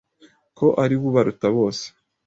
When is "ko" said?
0.57-0.67